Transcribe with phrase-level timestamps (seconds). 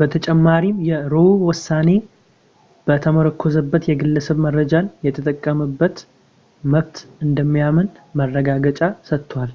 [0.00, 1.88] በተጨማሪም የroe ውሳኔ
[2.86, 5.44] በተመረኮዘበት የግለሰብ መረጃን የመጠበቅ
[6.74, 9.52] መብት እንደሚያምንም ማረጋገጫ ሰጥቷል